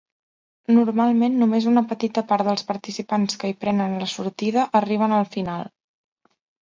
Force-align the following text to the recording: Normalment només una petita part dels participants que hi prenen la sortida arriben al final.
Normalment 0.75 1.35
només 1.41 1.67
una 1.73 1.83
petita 1.91 2.23
part 2.31 2.49
dels 2.49 2.65
participants 2.71 3.39
que 3.43 3.51
hi 3.51 3.55
prenen 3.67 3.95
la 4.05 4.09
sortida 4.15 4.65
arriben 4.81 5.15
al 5.19 5.31
final. 5.37 5.69